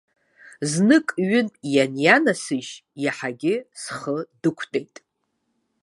[0.71, 2.71] Знык-ҩынтә ианианасыжь,
[3.03, 4.95] иаҳагьы схы дықәтәеит.